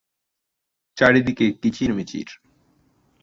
চারিদিকে 0.97 1.45
কিচির 1.61 1.91
মিচির। 1.93 2.29